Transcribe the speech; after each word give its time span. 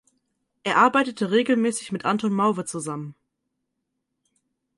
Er 0.63 0.77
arbeitete 0.79 1.29
regelmäßig 1.29 1.91
mit 1.91 2.05
Anton 2.05 2.33
Mauve 2.33 2.65
zusammen. 2.65 3.13